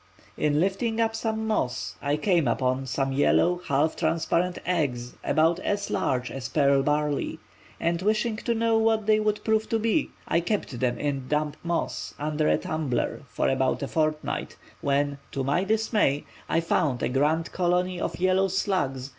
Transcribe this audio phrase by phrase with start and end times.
[0.35, 5.59] In lifting up some moss I once came upon some yellow, half transparent eggs about
[5.59, 7.37] as large as pearl barley,
[7.79, 11.55] and wishing to know what they would prove to be I kept them in damp
[11.63, 17.07] moss under a tumbler for about a fortnight, when, to my dismay, I found a
[17.07, 19.09] grand colony of yellow slugs!